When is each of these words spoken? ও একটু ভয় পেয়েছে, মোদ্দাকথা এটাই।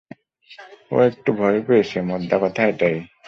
ও 0.91 0.97
একটু 1.09 1.29
ভয় 1.33 1.59
পেয়েছে, 1.67 1.97
মোদ্দাকথা 2.01 2.63
এটাই। 2.67 2.97